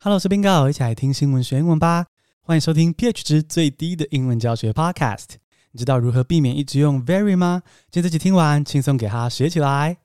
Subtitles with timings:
[0.00, 2.06] Hello，我是 Bingo，一起来听新闻学英文吧。
[2.42, 5.24] 欢迎收听 pH 值最低的英文教学 Podcast。
[5.72, 7.62] 你知道如何避免一直用 very 吗？
[7.90, 9.96] 今天这集听完，轻松给它学起来。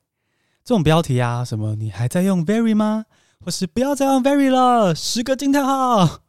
[0.64, 3.06] 这种标题啊，什么你还在用 very 吗？
[3.46, 6.22] 或是不要再用 very 了，十个惊叹号，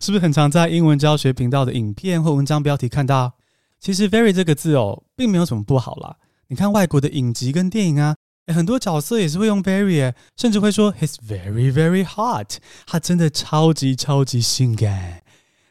[0.00, 3.34] 是不是很常在英文教学频道的影片或文章标题看到？
[3.78, 6.16] 其实 very 这个字哦，并没有什么不好啦。
[6.46, 8.16] 你看外国的影集跟电影啊。
[8.52, 12.56] 很多角色也是会用 very，甚至会说 he's very very hot，
[12.86, 15.22] 他真的超级超级性感。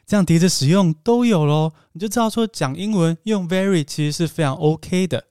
[0.06, 5.24] 这样叠着使用都有咯，你就知道说讲英文用 very 其实是非常 OK 的。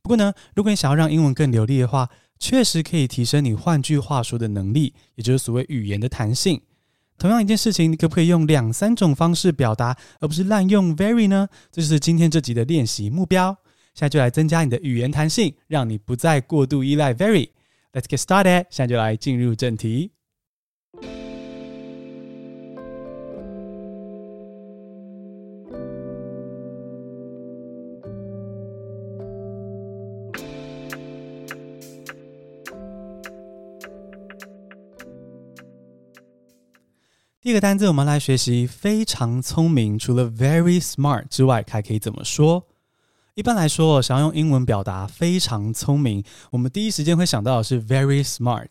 [0.00, 6.60] 不过呢，如果你想要让英文更流利的话，确实可以提升你换句话说的能力，也就是所谓语言的弹性。
[7.18, 11.48] 同样一件事情，你可不可以用两三种方式表达，而不是滥用 very 呢？
[11.70, 13.56] 这就是今天这集的练习目标。
[13.94, 17.50] 现在就来增加你的语言弹性，让你不再过度依赖 very。
[17.92, 18.64] Let's get started。
[18.70, 20.12] 现在就来进入正题。
[37.42, 39.98] 第一个单字，我们来学习非常聪明。
[39.98, 42.64] 除了 very smart 之外，还可以怎么说？
[43.34, 48.68] 一般来说，想要用英文表达非常聪明，我们第一时间会想到的是 very smart，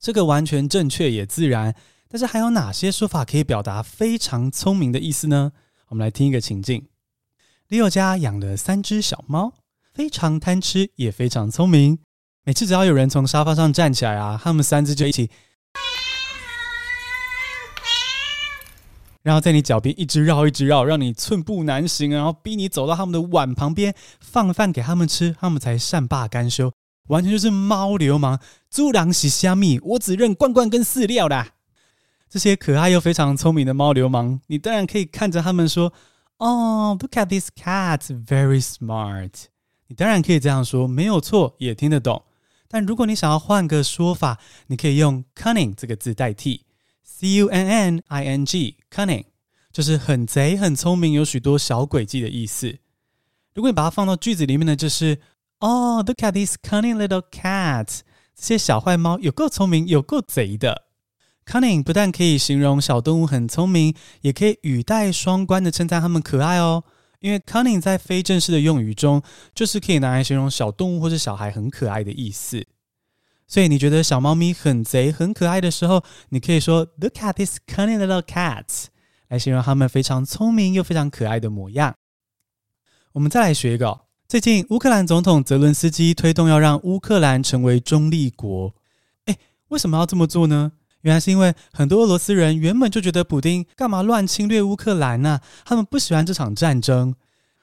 [0.00, 1.72] 这个完全正确也自然。
[2.08, 5.52] 但是还有哪些说法可以表达非常聪明的意思呢？
[5.90, 6.88] 我们来听一个情境
[7.68, 9.52] ：Leo 家养了三只小猫，
[9.92, 12.00] 非常贪吃，也非常聪明。
[12.42, 15.30] 每次只要有人从沙发上站起来啊，他们三只就一起。
[19.22, 26.72] 然后在你脚边一直绕，一直绕，让你寸步难行，然后逼你走到他们的碗旁边，放饭给他们吃，他们才善罢甘休。
[27.08, 31.54] 完全就是猫流氓，猪狼洗虾米，我只认罐罐跟饲料啦。
[32.28, 35.92] 这些可爱又非常聪明的猫流氓，你当然可以看着他们说
[36.38, 39.30] ：“哦，look at this cat, very smart。”
[39.88, 42.22] 你当然可以这样说，没有错，也听得懂。
[42.68, 44.38] 但如果你想要换个说法，
[44.68, 46.64] 你可以用 cunning 这个字代替。
[47.12, 49.24] C U N N I N G，cunning
[49.72, 52.78] 就是很贼、很聪明，有许多小诡计的意思。
[53.52, 55.18] 如果你把它放到句子里面呢，就是
[55.58, 58.00] 哦、oh，look at these cunning little cats，
[58.34, 60.84] 这些小坏猫有够聪明，有够贼的。
[61.44, 66.84] Cunning 不但可以形容小动物很聪明，也可以语带双关的称赞它们可爱哦。
[67.18, 69.20] 因为 cunning 在非正式的用语中，
[69.54, 72.64] 就是可以拿来形容小动物或者小孩很可爱的意思。
[73.50, 78.84] 所以你觉得小猫咪很贼、很可爱的时候，你可以说 "Look at these cunning little cats"，
[79.26, 81.96] 来形容它们非常聪明又非常可爱的模样。
[83.14, 88.72] 我们再来学一个，最近乌克兰总统泽伦斯基推动要让乌克兰成为中立国。
[89.26, 89.36] 诶，
[89.70, 90.70] 为什么要这么做呢？
[91.00, 95.40] 原来是因为很多俄罗斯人原本就觉得普丁干嘛乱侵略乌克兰呢？
[95.64, 97.16] 他们不喜欢这场战争。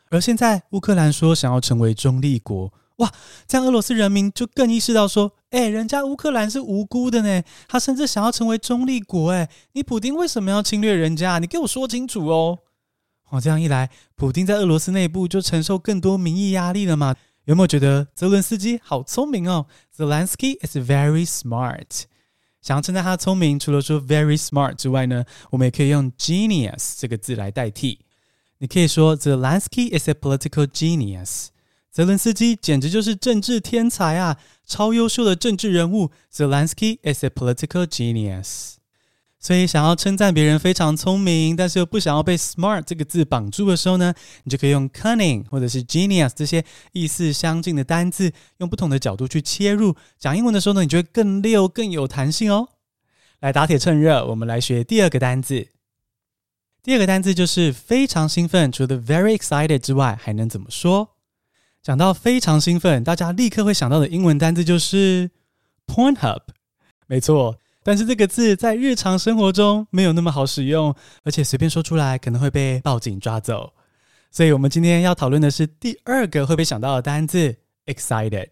[0.09, 2.73] 而现在乌克兰说想要成为中立国。
[2.97, 3.13] 哇，
[3.47, 11.39] 这样俄罗斯人民就更意识到说，哎，人家乌克兰是无辜的呢，他甚至想要成为中立国，哎，你普丁为什么要侵略人家？
[11.39, 12.59] 你给我说清楚哦！
[13.29, 17.15] 哦，这样一来，普丁在俄罗斯内部就承受更多民意压力了嘛？
[17.45, 22.03] 有没有觉得泽伦斯基好聪明哦？Zelensky is very smart。
[22.61, 27.99] 想要称赞他聪明，除了说 very smart 之外呢，我们也可以用 genius 这个字来代替。
[28.57, 31.49] 你可以说 Zelensky is a political genius。
[31.97, 34.37] 泽伦斯基简直就是政治天才啊，
[34.67, 36.11] 超优秀的政治人物。
[36.31, 38.75] Zelensky is a political genius。
[39.39, 44.13] 所以，想要称赞别人非常聪明，但是又不想要被 smart 这个字绑住的时候呢，
[44.43, 49.95] 你就可以用 cunning 或者是 genius 这些意思相近的单字，用不同的角度去切入。
[50.19, 52.69] 讲英文的时候呢，你就会更溜、更有弹性哦。
[53.39, 55.69] 来打铁趁热，我们来学第二个单字。
[56.83, 61.16] 第二个单字就是非常兴奋，除了 very excited 之外，还能怎么说？
[61.87, 65.31] 讲到非常兴奋，大家立刻会想到的英文单字就是
[65.85, 66.41] Pornhub。
[67.05, 70.93] 没错，但是这个字在日常生活中没有那么好使用，
[71.23, 73.71] 而且随便说出来可能会被报警抓走。
[74.31, 77.55] 所以我们今天要讨论的是第二个会被想到的单字
[77.85, 78.49] excited。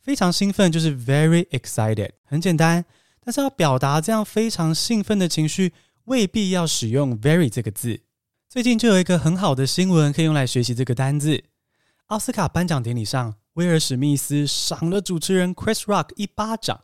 [0.00, 2.84] 非常兴奋就是 very excited，很简单。
[3.24, 5.72] 但是要表达这样非常兴奋的情绪，
[6.04, 7.98] 未必要使用 very 这个字。
[8.48, 11.42] 最近就有一个很好的新闻可以用来学习这个单字。
[12.08, 16.78] 奥斯卡颁奖典礼上，威尔史密斯赏了主持人 Chris Rock 一巴掌。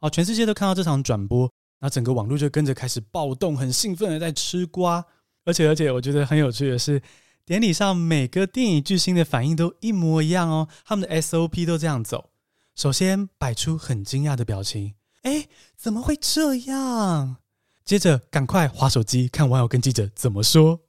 [0.00, 1.42] 哦，全世界都看到这场转播，
[1.78, 5.04] 然后整个网络就跟着开始暴动，很兴奋的在吃瓜。
[5.44, 7.00] 而且，而且，我觉得很有趣的是，
[7.44, 10.66] 典礼上每个电影巨星的反应都一模一样哦。
[10.84, 12.30] 他们的 SOP 都这样走：
[12.74, 15.46] 首先摆出很惊讶的表情，哎，
[15.76, 17.36] 怎么会这样？
[17.84, 20.80] 接着赶快划手机看网友跟记者怎么说。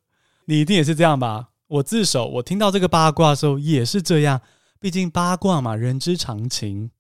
[0.46, 1.50] 你一定也是这样吧？
[1.68, 4.40] 我自首，我听到这个八卦的时候也是这样。
[4.80, 6.92] 毕竟八卦嘛，人之常情。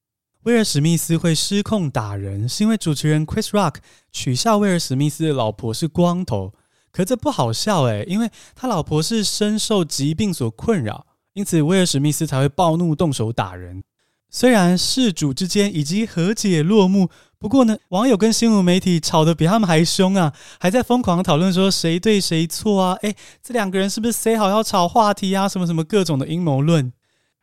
[0.44, 3.75] 威尔史密斯会失控打人，是因为主持人 Chris Rock
[4.12, 6.54] 取笑威尔史密斯的老婆是光头。
[6.92, 13.84] 可这不好笑诶，因为他老婆是深受疾病所困扰，因此威尔史密斯才会暴怒动手打人。
[14.30, 17.10] 虽然事主之间已经和解落幕。
[17.39, 22.94] 不过呢，网友跟新闻媒体吵得比他们还凶啊，还在疯狂讨论说谁对谁错啊？
[23.04, 25.48] 诶，这两个人是不是 say 好要炒话题啊？
[25.48, 26.92] 什么什么各种的阴谋论。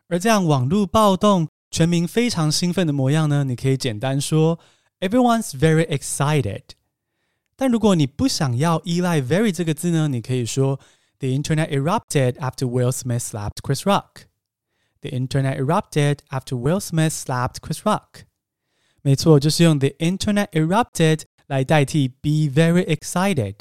[0.09, 3.45] 而这样网络暴动，全民非常兴奋的模样呢？
[3.45, 4.59] 你可以简单说
[4.99, 6.63] ，everyone's very excited。
[7.57, 10.81] 但如果你不想要依赖 very 这个字呢，你可以说
[11.21, 14.25] ，the internet erupted after Will Smith slapped Chris Rock。
[15.03, 18.25] The internet erupted after Will Smith slapped Chris Rock。
[19.05, 23.55] 没错，就是用 the internet erupted 来代替 be very excited，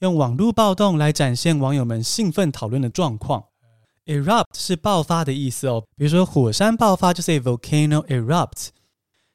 [0.00, 3.44] 用网络暴动来展现网友们兴奋讨论的状况。
[4.06, 8.70] erupt 是爆发的意思哦，比如说火山爆发就是 a volcano erupt，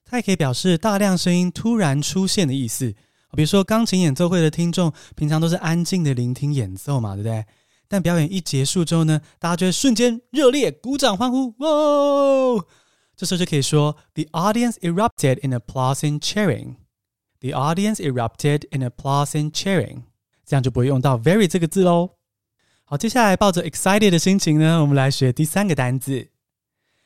[0.03, 2.93] 它也可以表示大量声音突然出现的意思。
[3.31, 7.45] 比如说钢琴演奏会的听众平常都是安静的聆听演奏嘛，对不对？
[7.87, 12.65] 但表演一结束之后呢，大家就会瞬间热烈鼓掌欢呼，哇！
[13.15, 16.75] 这时候就可以说，The audience erupted in applause and cheering.
[17.39, 20.03] The audience erupted in applause and cheering.
[20.45, 22.15] 这样就不会用到 very 这个字喽。
[22.85, 26.29] 好，接下来抱着 excited 的心情呢，我们来学第三个单字。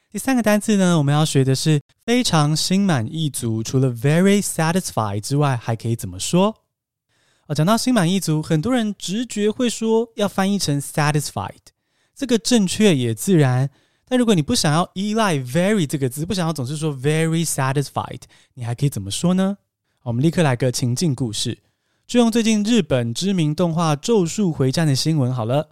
[0.09, 3.61] 第三个单字呢，我们要学的是非常心满意足。
[3.61, 6.55] 除了 very satisfied 之外，还可以怎么说？
[7.47, 11.67] 啊，讲到心满意足，很多人直觉会说要翻译成 satisfied，
[12.15, 13.69] 这个正确也自然。
[14.07, 18.21] 但如果你不想要依赖 very 这个字，不想要总是说 very satisfied，
[18.53, 19.57] 你还可以怎么说呢？
[20.03, 21.57] 我们立刻来个情境故事，
[22.07, 25.69] 就用最近日本知名动画《咒术回战》的新闻好了。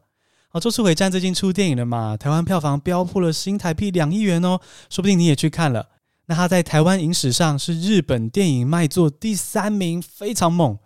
[0.49, 2.17] 好，《咒术回战》最近出电影了嘛？
[2.17, 4.59] 台湾票房飙破了新台币两亿元哦，
[4.89, 5.87] 说不定你也去看了。
[6.25, 10.77] 那它在台湾影史上是日本电影卖座第三名，非常猛。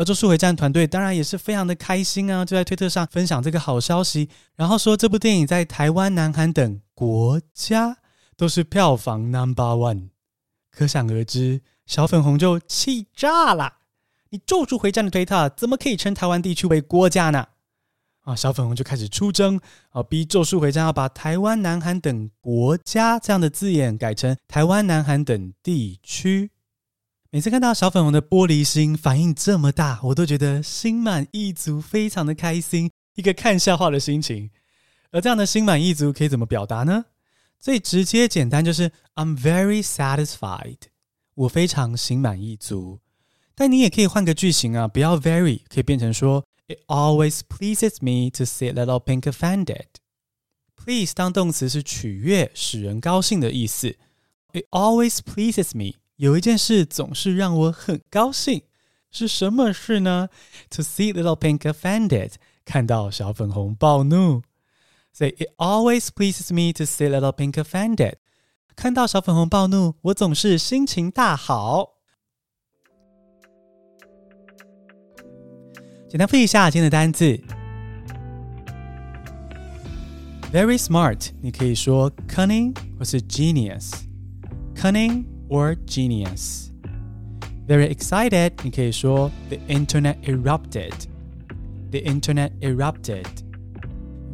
[0.00, 7.98] 而咒术回战团队当然也是非常的开心啊，就在推特上分享这个好消息，然后说这部电影在台湾、南韩等国家
[8.34, 10.08] 都是票房 number one，
[10.70, 13.74] 可想而知，小粉红就气炸了。
[14.30, 17.48] 你咒术回战的推特怎么可以称台湾地区为国家呢？
[18.22, 19.60] 啊，小粉红就开始出征
[19.90, 26.52] 啊，逼咒术回战要把台湾、南韩等国家这样的字眼改成台湾、南韩等地区。
[27.32, 34.50] 每次看到小粉红的玻璃心反应这么大，我都觉得心满意足，非常的开心，一个看笑话的心情。
[35.12, 37.04] 而这样的心满意足可以怎么表达呢？
[37.60, 40.78] 最直接简单就是 I'm very satisfied，
[41.34, 42.98] 我非常心满意足。
[43.54, 49.86] 但你也可以换个句型啊，不要 very，可以变成说 It always pleases me to see little pink offended。
[50.74, 53.96] Please 当动词是取悦、使人高兴的意思。
[54.52, 56.00] It always pleases me。
[56.19, 58.63] 有一件事总是让我很高兴，
[59.11, 60.29] 是什么事呢？
[60.69, 64.43] To see little pink offended，看到小粉红暴怒。
[65.11, 68.13] 所以 it always pleases me to see little pink offended，
[68.75, 71.95] 看到小粉红暴怒，我总是心情大好。
[76.09, 77.37] 简单复习一下今天的单字：
[80.53, 85.25] very smart，你可以说 cunning 或是 genius，cunning。
[85.49, 86.71] or genius.
[87.67, 90.93] Very excited，你可以说 the internet erupted.
[91.91, 93.25] The internet erupted.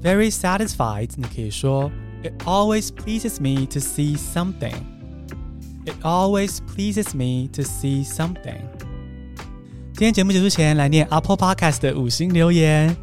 [0.02, 1.92] Very satisfied，你可以说
[2.24, 4.74] it always pleases me to see something.
[5.86, 8.62] It always pleases me to see something.
[9.94, 12.96] 今天节目结束前，来念 Apple Podcast 的五星留言。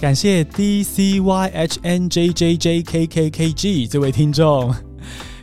[0.00, 4.74] 感谢 D C Y H N J J J K K K G 这位听众。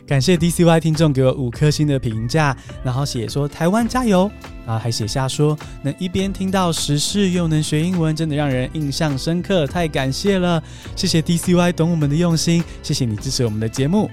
[0.05, 4.29] 感谢 DCY 听众给我五颗星的评价，然后写说台湾加油，
[4.65, 10.61] 然后还写下说能一边听到时事又能学英文，真的让人印象深刻，太感谢了，
[10.93, 14.11] 谢谢 DCY 懂我们的用心，谢谢你支持我们的节目。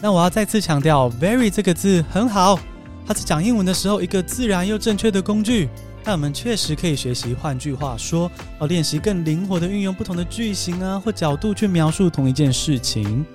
[0.00, 2.58] 那我要再次强调，very 这个字很好，
[3.04, 5.68] 它是讲英文的时候一个自然又正确的工具，
[6.04, 7.34] 但我们确实可以学习。
[7.34, 13.26] 换句话说，要练习更灵活的运用不同的句型啊或角度去描述同一件事情。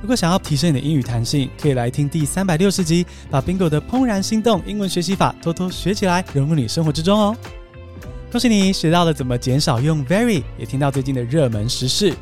[0.00, 7.36] 如果想要提升你的英语弹性，可以来听第三百六十集，把 Bingo 的怦然心动英文学习法偷偷学起来，融入你生活之中哦。
[8.30, 12.14] 恭喜你学到了怎么减少用 very，也听到最近的热门时事。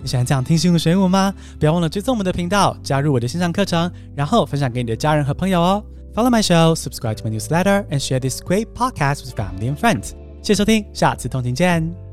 [0.00, 1.34] 你喜欢这样听新闻学英文吗？
[1.58, 5.82] 不要忘了追踪我们的频道，加入我的线上课程，然后分享给你的家人和朋友哦。
[6.14, 10.10] Follow my show, subscribe to my newsletter, and share this great podcast with family and friends.
[10.42, 12.03] 谢谢收听，下次通勤见。